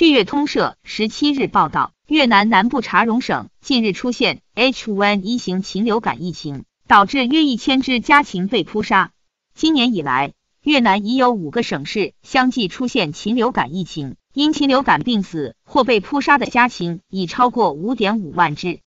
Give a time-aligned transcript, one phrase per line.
[0.00, 9.12] 据越通社十七日报道，越南南部茶荣省近日出现 H5N1 型禽流感疫情，导致约一千只家禽被扑杀。
[9.54, 10.32] 今年以来，
[10.62, 18.80] 越南已有五个省市相继出现禽流感疫情，因禽流感病死或被扑杀的家禽已超过五点五万只。